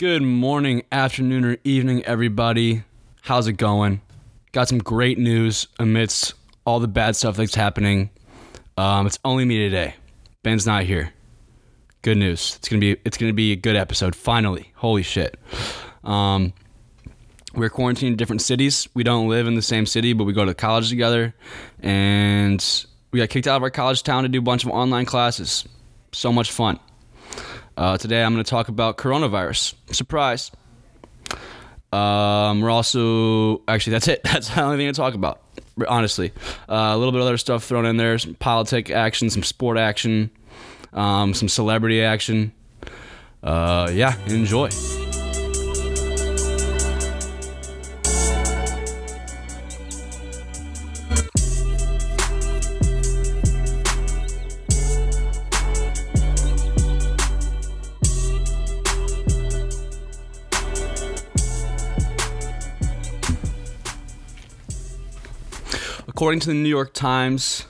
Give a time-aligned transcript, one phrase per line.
[0.00, 2.84] Good morning, afternoon, or evening, everybody.
[3.20, 4.00] How's it going?
[4.50, 6.32] Got some great news amidst
[6.64, 8.08] all the bad stuff that's happening.
[8.78, 9.96] Um, it's only me today.
[10.42, 11.12] Ben's not here.
[12.00, 12.56] Good news.
[12.56, 14.16] It's gonna be it's gonna be a good episode.
[14.16, 15.38] Finally, holy shit.
[16.02, 16.54] Um,
[17.54, 18.88] we're quarantined in different cities.
[18.94, 21.34] We don't live in the same city, but we go to college together,
[21.80, 25.04] and we got kicked out of our college town to do a bunch of online
[25.04, 25.68] classes.
[26.12, 26.80] So much fun.
[27.80, 29.72] Uh, today I'm going to talk about coronavirus.
[29.90, 30.50] Surprise.
[31.94, 34.22] Um, we're also actually that's it.
[34.24, 35.40] That's the only thing to talk about.
[35.88, 36.30] Honestly,
[36.68, 39.78] uh, a little bit of other stuff thrown in there: some politic action, some sport
[39.78, 40.30] action,
[40.92, 42.52] um, some celebrity action.
[43.42, 44.68] Uh, yeah, enjoy.
[66.20, 67.64] According to the New York Times,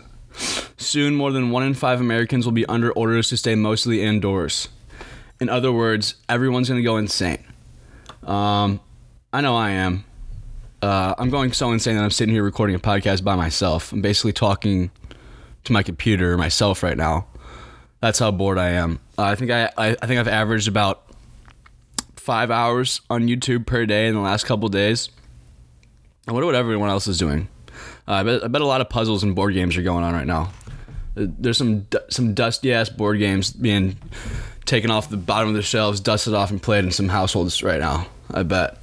[0.77, 4.67] soon more than one in five Americans will be under orders to stay mostly indoors.
[5.39, 7.45] In other words, everyone's going to go insane.
[8.25, 8.81] Um,
[9.33, 10.05] I know I am.
[10.83, 13.93] Uh, I'm going so insane that I'm sitting here recording a podcast by myself.
[13.93, 14.91] I'm basically talking
[15.63, 17.29] to my computer myself right now.
[18.01, 18.99] That's how bored I am.
[19.17, 21.05] Uh, I think I, I I think I've averaged about
[22.17, 25.09] five hours on YouTube per day in the last couple days.
[26.27, 27.47] I wonder what everyone else is doing.
[28.09, 30.15] Uh, I, bet, I bet a lot of puzzles and board games are going on
[30.15, 30.51] right now.
[31.17, 33.97] Uh, There's some some dusty ass board games being
[34.65, 37.81] taken off the bottom of the shelves, dusted off, and played in some households right
[37.81, 38.07] now.
[38.33, 38.79] I bet.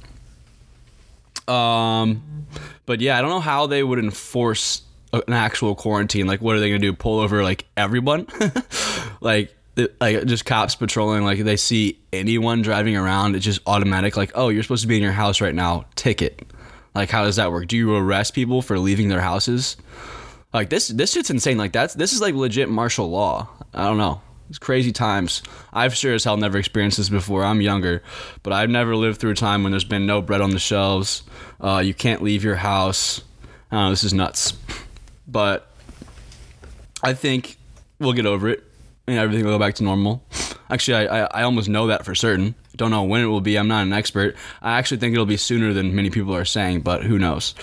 [1.48, 2.46] Um,
[2.86, 4.82] but yeah, I don't know how they would enforce
[5.12, 6.26] an actual quarantine.
[6.26, 6.92] Like, what are they gonna do?
[6.92, 8.26] Pull over like everyone?
[9.20, 9.54] like,
[10.00, 11.24] like just cops patrolling.
[11.24, 14.16] Like, they see anyone driving around, it's just automatic.
[14.16, 15.86] Like, oh, you're supposed to be in your house right now.
[15.94, 16.46] Ticket.
[16.98, 17.68] Like, how does that work?
[17.68, 19.76] Do you arrest people for leaving their houses?
[20.52, 21.56] Like this, this shit's insane.
[21.56, 23.48] Like that's this is like legit martial law.
[23.72, 24.20] I don't know.
[24.48, 25.44] It's crazy times.
[25.72, 27.44] I've sure as hell never experienced this before.
[27.44, 28.02] I'm younger,
[28.42, 31.22] but I've never lived through a time when there's been no bread on the shelves.
[31.60, 33.22] Uh, you can't leave your house.
[33.70, 33.90] I don't know.
[33.90, 34.54] This is nuts.
[35.28, 35.70] But
[37.00, 37.58] I think
[38.00, 38.64] we'll get over it
[39.06, 40.24] and everything will go back to normal.
[40.68, 42.56] Actually, I, I, I almost know that for certain.
[42.78, 43.56] Don't know when it will be.
[43.58, 44.36] I'm not an expert.
[44.62, 47.54] I actually think it'll be sooner than many people are saying, but who knows?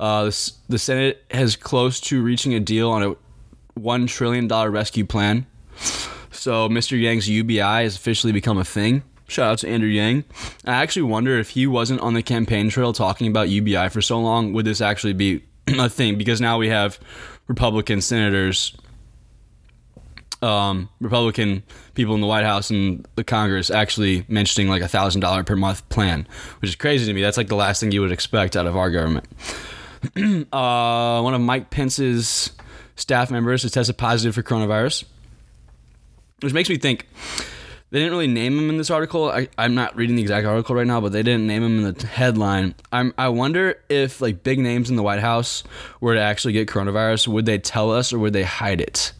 [0.00, 3.14] Uh, the, the Senate has close to reaching a deal on a
[3.78, 5.46] $1 trillion rescue plan.
[6.30, 6.98] So Mr.
[6.98, 9.02] Yang's UBI has officially become a thing.
[9.28, 10.24] Shout out to Andrew Yang.
[10.64, 14.18] I actually wonder if he wasn't on the campaign trail talking about UBI for so
[14.18, 16.16] long, would this actually be a thing?
[16.16, 16.98] Because now we have
[17.46, 18.74] Republican senators
[20.42, 21.62] um, Republican
[21.94, 25.56] people in the White House and the Congress actually mentioning like a thousand dollar per
[25.56, 26.26] month plan,
[26.60, 27.22] which is crazy to me.
[27.22, 29.26] That's like the last thing you would expect out of our government.
[30.52, 32.50] uh, one of Mike Pence's
[32.96, 35.04] staff members has tested positive for coronavirus,
[36.40, 37.06] which makes me think
[37.90, 39.30] they didn't really name him in this article.
[39.30, 41.94] I, I'm not reading the exact article right now, but they didn't name him in
[41.94, 42.74] the headline.
[42.90, 45.62] I'm, I wonder if like big names in the White House
[46.00, 49.12] were to actually get coronavirus, would they tell us or would they hide it?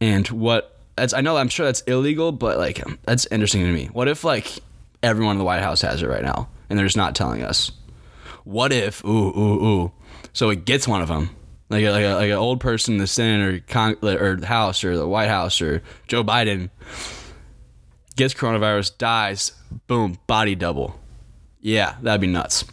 [0.00, 3.72] And what that's I know I'm sure that's illegal, but like um, that's interesting to
[3.72, 3.86] me.
[3.86, 4.58] What if like
[5.02, 7.70] everyone in the White House has it right now and they're just not telling us?
[8.44, 9.92] What if ooh ooh ooh,
[10.32, 11.30] so it gets one of them
[11.68, 14.46] like a, like a, like an old person in the Senate or Con- or the
[14.46, 16.70] House or the White House or Joe Biden
[18.14, 19.52] gets coronavirus, dies,
[19.86, 20.98] boom, body double.
[21.60, 22.64] Yeah, that'd be nuts.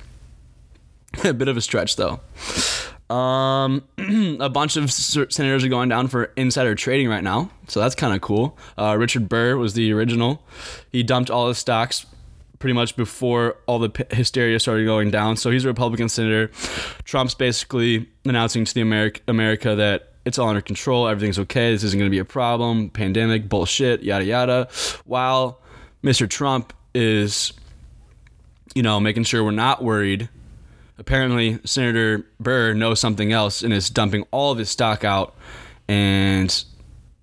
[1.24, 2.22] a bit of a stretch though.
[3.10, 3.84] Um,
[4.40, 8.14] a bunch of senators are going down for insider trading right now, so that's kind
[8.14, 8.58] of cool.
[8.78, 10.44] Uh, Richard Burr was the original.
[10.92, 12.06] He dumped all his stocks
[12.64, 15.36] pretty much before all the hysteria started going down.
[15.36, 16.48] So he's a Republican senator.
[17.04, 21.84] Trump's basically announcing to the America, America that it's all under control, everything's okay, this
[21.84, 24.70] isn't going to be a problem, pandemic, bullshit, yada yada.
[25.04, 25.60] While
[26.04, 26.30] Mr.
[26.30, 27.52] Trump is,
[28.74, 30.30] you know, making sure we're not worried
[31.04, 35.36] apparently Senator Burr knows something else and is dumping all of his stock out.
[35.90, 36.64] And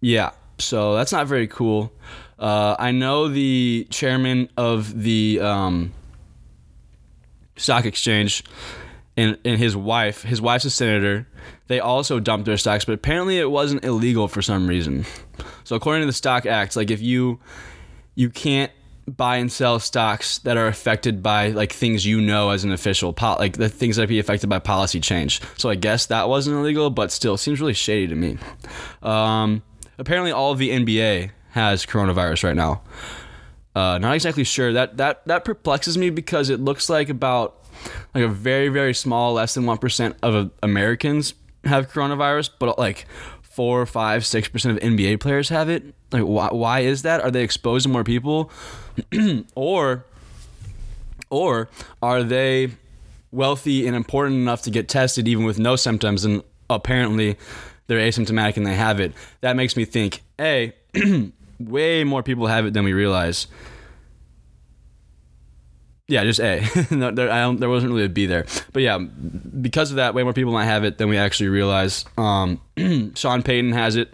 [0.03, 1.91] yeah, so that's not very cool.
[2.39, 5.95] Uh, I know the chairman of the um,
[7.57, 8.45] stock exchange
[9.17, 11.27] and, and his wife, his wife's a senator.
[11.69, 15.07] They also dumped their stocks, but apparently it wasn't illegal for some reason.
[15.65, 17.41] So according to the Stock Act, like if you
[18.15, 18.73] you can't
[19.17, 23.13] buy and sell stocks that are affected by like things you know as an official
[23.13, 25.41] po- like the things that be affected by policy change.
[25.57, 28.39] So i guess that wasn't illegal but still seems really shady to me.
[29.03, 29.63] Um,
[29.99, 32.83] apparently all of the nba has coronavirus right now.
[33.75, 34.73] Uh, not exactly sure.
[34.73, 37.57] That that that perplexes me because it looks like about
[38.15, 41.35] like a very very small, less than one percent of Americans
[41.65, 43.07] have coronavirus, but like
[43.51, 45.95] four, five, six percent of NBA players have it.
[46.13, 47.21] Like, why, why is that?
[47.21, 48.51] Are they exposed to more people,
[49.55, 50.07] or
[51.29, 51.69] or
[52.03, 52.71] are they
[53.33, 57.37] wealthy and important enough to get tested even with no symptoms and apparently
[57.87, 59.13] they're asymptomatic and they have it?
[59.41, 60.73] That makes me think, a
[61.61, 63.47] way more people have it than we realize.
[66.11, 66.67] Yeah, just A.
[66.91, 70.33] no, there, there, wasn't really a B there, but yeah, because of that, way more
[70.33, 72.05] people might have it than we actually realize.
[72.19, 72.61] Um,
[73.15, 74.13] Sean Payton has it.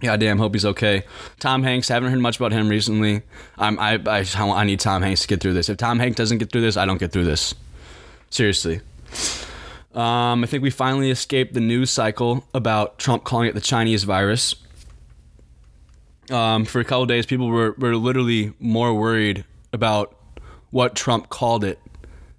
[0.00, 0.38] Yeah, damn.
[0.38, 1.04] Hope he's okay.
[1.38, 1.86] Tom Hanks.
[1.86, 3.22] Haven't heard much about him recently.
[3.56, 5.68] I'm, I, I, I need Tom Hanks to get through this.
[5.68, 7.54] If Tom Hanks doesn't get through this, I don't get through this.
[8.30, 8.80] Seriously.
[9.94, 14.02] Um, I think we finally escaped the news cycle about Trump calling it the Chinese
[14.02, 14.56] virus.
[16.30, 20.16] Um, for a couple days, people were, were literally more worried about
[20.70, 21.78] what Trump called it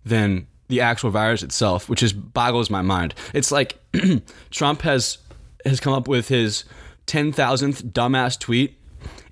[0.05, 3.13] than the actual virus itself, which just boggles my mind.
[3.33, 3.77] It's like
[4.51, 5.17] Trump has
[5.65, 6.63] has come up with his
[7.05, 8.79] ten thousandth dumbass tweet,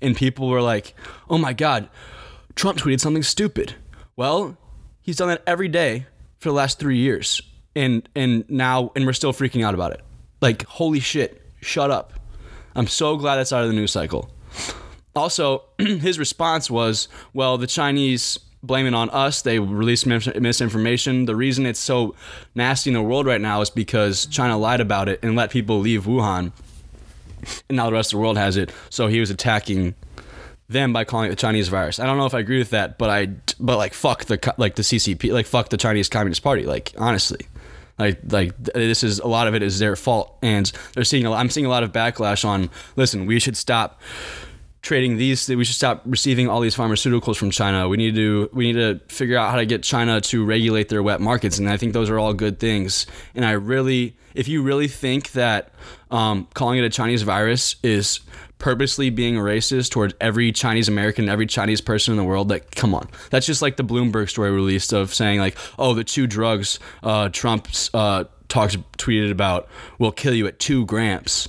[0.00, 0.94] and people were like,
[1.28, 1.88] "Oh my god,
[2.54, 3.74] Trump tweeted something stupid."
[4.16, 4.56] Well,
[5.00, 6.06] he's done that every day
[6.38, 7.40] for the last three years,
[7.74, 10.02] and and now and we're still freaking out about it.
[10.40, 12.12] Like, holy shit, shut up.
[12.74, 14.30] I'm so glad that's out of the news cycle.
[15.16, 19.42] Also, his response was, "Well, the Chinese." Blame it on us.
[19.42, 21.26] They released misinformation.
[21.26, 22.14] The reason it's so
[22.54, 25.78] nasty in the world right now is because China lied about it and let people
[25.80, 26.52] leave Wuhan.
[27.68, 28.70] And now the rest of the world has it.
[28.90, 29.94] So he was attacking
[30.68, 31.98] them by calling it the Chinese virus.
[31.98, 33.26] I don't know if I agree with that, but I
[33.58, 37.46] but like fuck the like the CCP, like fuck the Chinese Communist Party, like honestly.
[37.98, 41.26] Like, like this is a lot of it is their fault, and they're seeing.
[41.26, 42.70] A, I'm seeing a lot of backlash on.
[42.96, 44.00] Listen, we should stop
[44.82, 47.88] trading these we should stop receiving all these pharmaceuticals from China.
[47.88, 51.02] We need to we need to figure out how to get China to regulate their
[51.02, 53.06] wet markets and I think those are all good things.
[53.34, 55.72] And I really if you really think that
[56.10, 58.20] um, calling it a Chinese virus is
[58.58, 62.94] purposely being racist towards every Chinese American, every Chinese person in the world, like come
[62.94, 63.08] on.
[63.30, 67.28] That's just like the Bloomberg story released of saying like, oh, the two drugs uh,
[67.30, 69.68] Trump's uh, talks tweeted about
[69.98, 71.48] will kill you at two grams.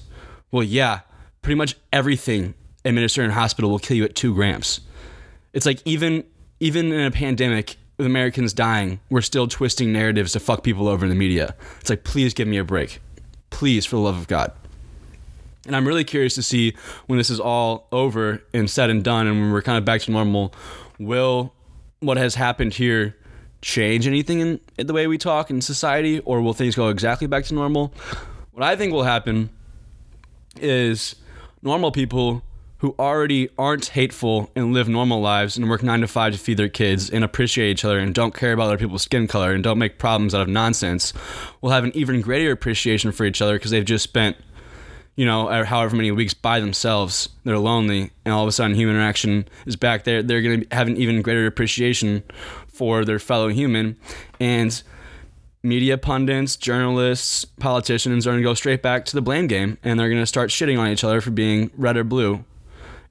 [0.51, 1.01] Well, yeah,
[1.41, 2.55] pretty much everything
[2.85, 4.81] administered in hospital will kill you at two grams.
[5.53, 6.23] It's like even
[6.59, 11.05] even in a pandemic with Americans dying, we're still twisting narratives to fuck people over
[11.05, 11.55] in the media.
[11.79, 12.99] It's like, please give me a break.
[13.49, 14.51] Please, for the love of God.
[15.65, 16.75] And I'm really curious to see
[17.05, 20.01] when this is all over and said and done and when we're kind of back
[20.01, 20.53] to normal,
[20.99, 21.53] will
[21.99, 23.15] what has happened here
[23.61, 27.27] change anything in, in the way we talk in society or will things go exactly
[27.27, 27.93] back to normal?
[28.53, 29.49] What I think will happen
[30.59, 31.15] is
[31.61, 32.43] normal people
[32.81, 36.57] who already aren't hateful and live normal lives and work nine to five to feed
[36.57, 39.63] their kids and appreciate each other and don't care about other people's skin color and
[39.63, 41.13] don't make problems out of nonsense
[41.61, 44.35] will have an even greater appreciation for each other because they've just spent
[45.15, 47.29] you know however many weeks by themselves.
[47.43, 50.23] They're lonely and all of a sudden human interaction is back there.
[50.23, 52.23] They're going to have an even greater appreciation
[52.67, 53.95] for their fellow human.
[54.39, 54.81] And
[55.61, 59.99] media pundits, journalists, politicians are going to go straight back to the blame game and
[59.99, 62.43] they're going to start shitting on each other for being red or blue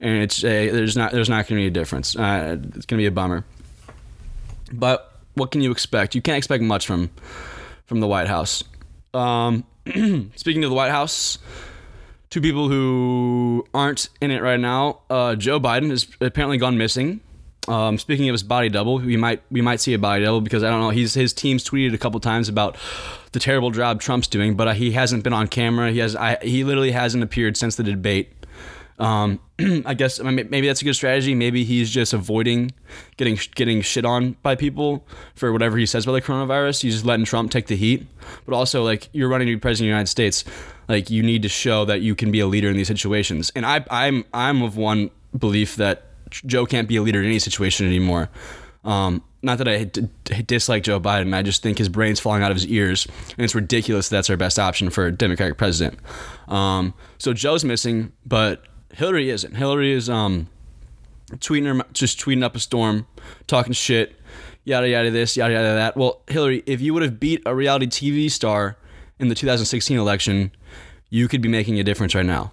[0.01, 2.15] and it's a, there's not there's not going to be a difference.
[2.15, 3.45] Uh, it's going to be a bummer.
[4.73, 6.15] But what can you expect?
[6.15, 7.11] You can't expect much from
[7.85, 8.63] from the White House.
[9.13, 9.63] Um,
[10.35, 11.37] speaking of the White House,
[12.29, 15.01] two people who aren't in it right now.
[15.09, 17.21] Uh, Joe Biden has apparently gone missing.
[17.67, 20.63] Um, speaking of his body double, we might we might see a body double because
[20.63, 20.89] I don't know.
[20.89, 22.75] He's his team's tweeted a couple times about
[23.33, 25.91] the terrible job Trump's doing, but uh, he hasn't been on camera.
[25.91, 28.33] He has I, he literally hasn't appeared since the debate.
[29.01, 29.39] Um,
[29.85, 31.33] I guess I mean, maybe that's a good strategy.
[31.33, 32.71] Maybe he's just avoiding
[33.17, 36.83] getting getting shit on by people for whatever he says about the coronavirus.
[36.83, 38.05] He's just letting Trump take the heat.
[38.45, 40.45] But also, like you're running to be president of the United States,
[40.87, 43.51] like you need to show that you can be a leader in these situations.
[43.55, 47.39] And I, I'm I'm of one belief that Joe can't be a leader in any
[47.39, 48.29] situation anymore.
[48.83, 49.85] Um, not that I
[50.43, 53.55] dislike Joe Biden, I just think his brain's falling out of his ears, and it's
[53.55, 55.99] ridiculous that that's our best option for a Democratic president.
[56.47, 59.55] Um, so Joe's missing, but Hillary isn't.
[59.55, 60.47] Hillary is um
[61.35, 63.07] tweeting her, just tweeting up a storm,
[63.47, 64.15] talking shit,
[64.63, 65.97] yada yada this, yada yada that.
[65.97, 68.77] Well, Hillary, if you would have beat a reality TV star
[69.19, 70.51] in the 2016 election,
[71.09, 72.51] you could be making a difference right now.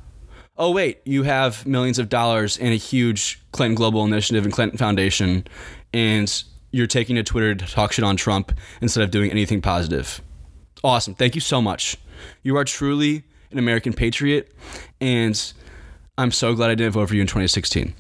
[0.57, 4.77] Oh wait, you have millions of dollars in a huge Clinton Global Initiative and Clinton
[4.77, 5.47] Foundation,
[5.93, 6.43] and
[6.73, 10.21] you're taking to Twitter to talk shit on Trump instead of doing anything positive.
[10.83, 11.15] Awesome.
[11.15, 11.97] Thank you so much.
[12.43, 14.53] You are truly an American patriot,
[15.01, 15.53] and
[16.19, 17.95] I'm so glad I didn't vote for you in 2016.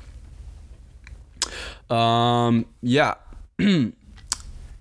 [1.88, 3.14] Um, yeah.
[3.58, 3.94] In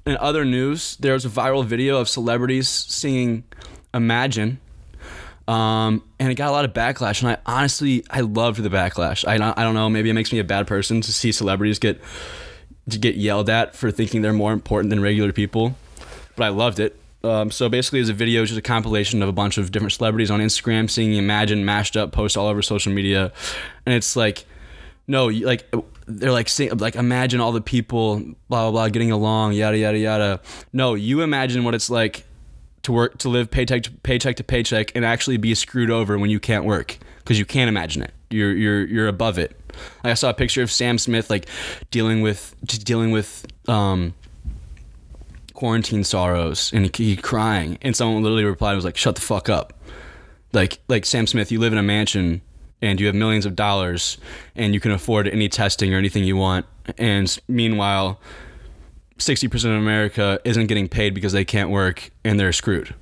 [0.08, 3.44] other news, there was a viral video of celebrities singing
[3.94, 4.60] "Imagine,"
[5.48, 7.22] um, and it got a lot of backlash.
[7.22, 9.27] And I honestly, I loved the backlash.
[9.27, 9.89] I I don't know.
[9.89, 12.01] Maybe it makes me a bad person to see celebrities get
[12.89, 15.75] to get yelled at for thinking they're more important than regular people,
[16.38, 16.98] but I loved it.
[17.24, 20.30] Um, so basically, it's a video, just a compilation of a bunch of different celebrities
[20.32, 23.32] on Instagram singing "Imagine" mashed up, post all over social media,
[23.86, 24.46] and it's like,
[25.08, 25.66] no, like
[26.08, 28.18] they're like sing, like imagine all the people,
[28.50, 30.42] blah blah blah, getting along, yada yada yada.
[30.74, 32.24] No, you imagine what it's like
[32.84, 36.30] to work to live paycheck to paycheck to paycheck and actually be screwed over when
[36.30, 38.14] you can't work because you can't imagine it.
[38.30, 39.60] You're you're you're above it.
[40.04, 41.48] Like I saw a picture of Sam Smith like
[41.92, 44.14] dealing with just dealing with um
[45.58, 47.80] quarantine sorrows and he, he crying.
[47.82, 49.74] And someone literally replied was like shut the fuck up.
[50.54, 52.42] Like like Sam Smith you live in a mansion
[52.80, 54.20] and you have millions of dollars
[54.56, 56.68] and you can afford any testing or anything you want.
[57.00, 58.22] And meanwhile
[59.18, 62.94] 60% of America isn't getting paid because they can't work and they're screwed.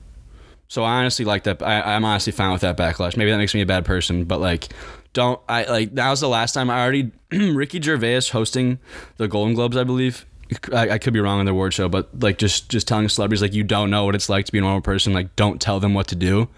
[0.69, 1.61] So I honestly like that.
[1.61, 3.17] I, I'm honestly fine with that backlash.
[3.17, 4.69] Maybe that makes me a bad person but like
[5.11, 8.79] don't I like that was the last time I already Ricky Gervais hosting
[9.17, 10.25] the Golden Globes I believe
[10.71, 13.41] I, I could be wrong on the award show but like just just telling celebrities
[13.41, 15.79] like you don't know what it's like to be a normal person like don't tell
[15.79, 16.49] them what to do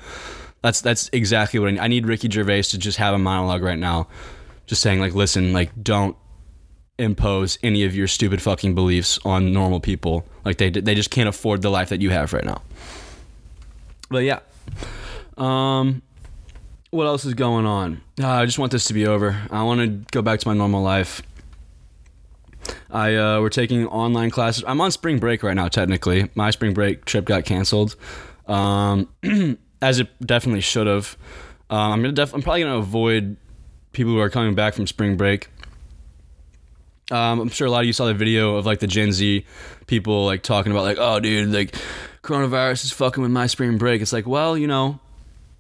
[0.62, 1.79] that's that's exactly what I need.
[1.79, 4.08] I need Ricky Gervais to just have a monologue right now,
[4.65, 6.15] just saying like, listen, like don't
[6.98, 10.25] impose any of your stupid fucking beliefs on normal people.
[10.44, 12.62] Like they they just can't afford the life that you have right now.
[14.10, 14.39] But yeah,
[15.38, 16.01] um,
[16.89, 18.01] what else is going on?
[18.20, 19.39] Uh, I just want this to be over.
[19.51, 21.22] I want to go back to my normal life.
[22.98, 24.63] I uh, we're taking online classes.
[24.66, 25.68] I'm on spring break right now.
[25.68, 27.96] Technically, my spring break trip got canceled.
[28.48, 29.08] Um,
[29.84, 31.16] as it definitely should have.
[31.70, 33.38] Um, I'm gonna def- I'm probably gonna avoid
[33.92, 35.50] people who are coming back from spring break.
[37.12, 39.46] Um, I'm sure a lot of you saw the video of like the Gen Z
[39.86, 41.75] people like talking about like, oh dude, like
[42.24, 44.01] coronavirus is fucking with my spring break.
[44.01, 45.00] It's like, well, you know,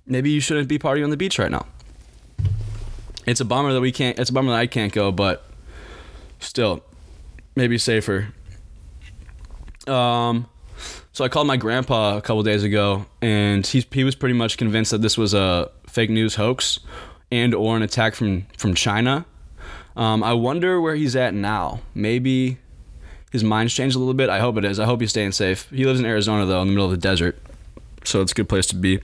[0.07, 1.67] maybe you shouldn't be partying on the beach right now.
[3.27, 4.17] It's a bummer that we can't.
[4.17, 5.45] It's a bummer that I can't go, but
[6.39, 6.83] still,
[7.57, 8.29] maybe safer.
[9.87, 10.47] Um,
[11.11, 14.57] so I called my grandpa a couple days ago, and he he was pretty much
[14.57, 16.79] convinced that this was a fake news hoax
[17.31, 19.25] and or an attack from from China.
[19.97, 21.81] Um, I wonder where he's at now.
[21.95, 22.59] Maybe
[23.31, 24.29] his mind's changed a little bit.
[24.29, 24.79] I hope it is.
[24.79, 25.67] I hope he's staying safe.
[25.71, 27.39] He lives in Arizona though, in the middle of the desert,
[28.03, 28.99] so it's a good place to be.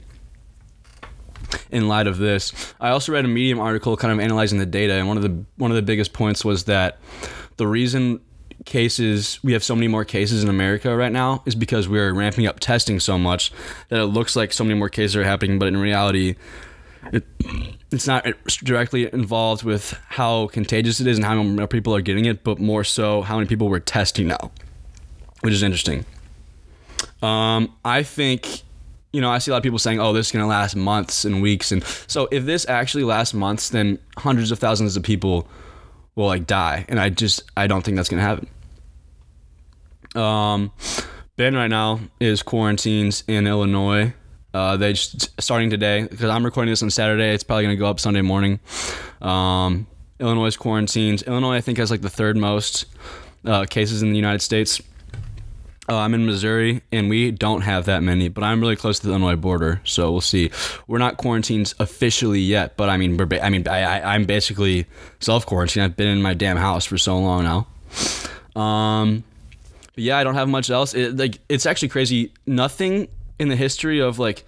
[1.71, 4.93] In light of this, I also read a Medium article kind of analyzing the data,
[4.93, 6.99] and one of the one of the biggest points was that
[7.57, 8.19] the reason
[8.65, 12.47] cases we have so many more cases in America right now is because we're ramping
[12.47, 13.51] up testing so much
[13.89, 16.35] that it looks like so many more cases are happening, but in reality,
[17.11, 17.25] it,
[17.91, 18.25] it's not
[18.63, 22.59] directly involved with how contagious it is and how many people are getting it, but
[22.59, 24.51] more so how many people we're testing now,
[25.41, 26.05] which is interesting.
[27.21, 28.61] Um, I think,
[29.11, 31.25] you know, I see a lot of people saying, "Oh, this is gonna last months
[31.25, 35.47] and weeks," and so if this actually lasts months, then hundreds of thousands of people
[36.15, 38.47] will like die, and I just I don't think that's gonna happen.
[40.15, 40.71] Um,
[41.35, 44.13] Ben right now is quarantines in Illinois.
[44.53, 47.33] Uh, they just starting today because I'm recording this on Saturday.
[47.33, 48.59] It's probably gonna go up Sunday morning.
[49.21, 49.87] Um,
[50.19, 51.23] Illinois quarantines.
[51.23, 52.85] Illinois, I think, has like the third most
[53.45, 54.81] uh, cases in the United States.
[55.89, 59.07] Uh, I'm in Missouri, and we don't have that many, but I'm really close to
[59.07, 60.49] the Illinois border, so we'll see.
[60.87, 64.85] We're not quarantined officially yet, but I mean, we're ba- I mean, I, I'm basically
[65.19, 65.83] self quarantined.
[65.83, 68.61] I've been in my damn house for so long now.
[68.61, 69.25] Um,
[69.93, 70.93] but yeah, I don't have much else.
[70.93, 72.31] It, like, it's actually crazy.
[72.45, 73.09] Nothing
[73.39, 74.45] in the history of like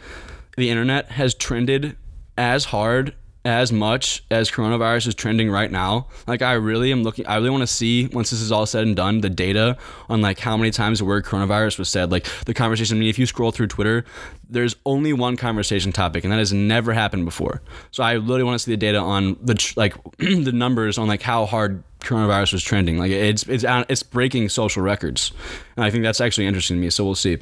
[0.56, 1.98] the internet has trended
[2.38, 3.14] as hard
[3.46, 6.08] as much as coronavirus is trending right now.
[6.26, 8.88] Like I really am looking I really want to see once this is all said
[8.88, 9.78] and done the data
[10.10, 12.12] on like how many times the word coronavirus was said.
[12.12, 14.04] Like the conversation I mean if you scroll through Twitter,
[14.50, 17.62] there's only one conversation topic and that has never happened before.
[17.92, 21.08] So I really want to see the data on the tr- like the numbers on
[21.08, 22.98] like how hard coronavirus was trending.
[22.98, 25.32] Like it's it's it's breaking social records.
[25.76, 27.38] And I think that's actually interesting to me, so we'll see.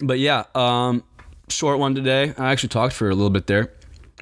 [0.00, 1.04] But yeah, um
[1.50, 2.32] short one today.
[2.38, 3.70] I actually talked for a little bit there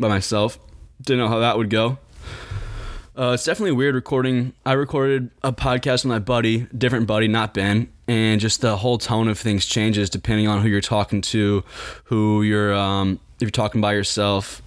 [0.00, 0.58] by myself.
[1.00, 1.98] Didn't know how that would go.
[3.16, 4.54] Uh, it's definitely weird recording.
[4.64, 8.96] I recorded a podcast with my buddy, different buddy, not Ben, and just the whole
[8.96, 11.62] tone of things changes depending on who you're talking to,
[12.04, 14.62] who you're um, if you're talking by yourself.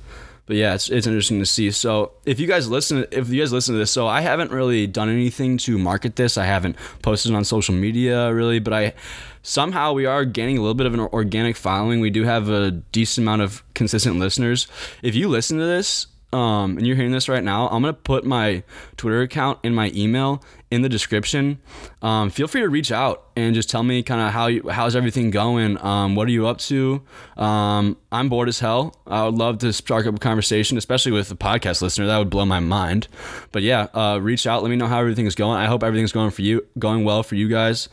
[0.45, 1.71] But yeah, it's it's interesting to see.
[1.71, 4.85] So if you guys listen, if you guys listen to this, so I haven't really
[4.85, 6.37] done anything to market this.
[6.37, 8.93] I haven't posted on social media really, but I
[9.41, 11.99] somehow we are gaining a little bit of an organic following.
[11.99, 14.67] We do have a decent amount of consistent listeners.
[15.01, 18.25] If you listen to this um, and you're hearing this right now, I'm gonna put
[18.25, 18.63] my
[18.97, 21.59] Twitter account and my email in the description.
[22.01, 24.95] Um, feel free to reach out and just tell me kind of how you, how's
[24.95, 25.81] everything going.
[25.83, 27.01] Um, what are you up to?
[27.37, 28.99] Um, I'm bored as hell.
[29.07, 32.07] I would love to spark up a conversation, especially with a podcast listener.
[32.07, 33.07] That would blow my mind.
[33.51, 34.63] But yeah, uh, reach out.
[34.63, 35.57] Let me know how everything is going.
[35.57, 37.87] I hope everything's going for you, going well for you guys.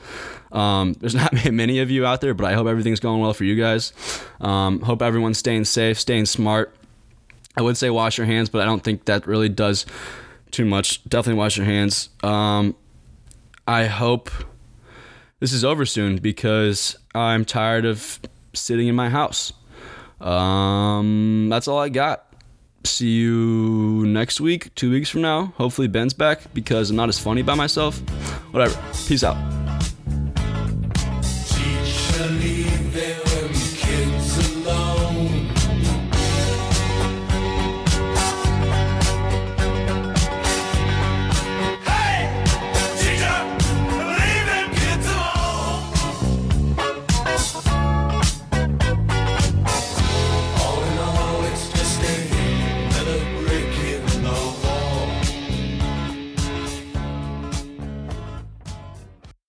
[0.51, 3.45] Um, there's not many of you out there, but I hope everything's going well for
[3.45, 3.93] you guys.
[4.41, 6.75] Um, hope everyone's staying safe, staying smart.
[7.57, 9.87] I would say wash your hands, but I don't think that really does
[10.51, 11.05] too much.
[11.05, 12.09] Definitely wash your hands.
[12.23, 12.75] Um,
[13.67, 14.31] I hope
[15.41, 18.21] this is over soon because I'm tired of
[18.55, 19.53] sitting in my house.
[20.21, 22.27] Um, that's all I got.
[22.85, 25.53] See you next week, two weeks from now.
[25.57, 27.99] Hopefully, Ben's back because I'm not as funny by myself.
[28.53, 28.77] Whatever.
[29.07, 29.37] Peace out.